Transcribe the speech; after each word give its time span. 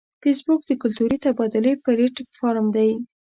فېسبوک 0.21 0.61
د 0.65 0.71
کلتوري 0.81 1.17
تبادلې 1.25 1.73
پلیټ 1.83 2.15
فارم 2.37 2.65
دی 2.75 2.91